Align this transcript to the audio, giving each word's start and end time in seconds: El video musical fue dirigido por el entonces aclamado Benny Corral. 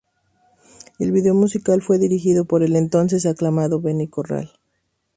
El 0.97 1.11
video 1.11 1.35
musical 1.35 1.83
fue 1.83 1.99
dirigido 1.99 2.45
por 2.45 2.63
el 2.63 2.75
entonces 2.75 3.27
aclamado 3.27 3.81
Benny 3.81 4.07
Corral. 4.07 4.51